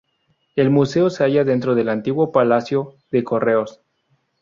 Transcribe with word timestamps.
El 0.55 0.71
museo 0.71 1.11
se 1.11 1.23
halla 1.23 1.43
dentro 1.43 1.75
del 1.75 1.87
antiguo 1.87 2.31
Palacio 2.31 2.95
de 3.11 3.23
Correos. 3.23 3.81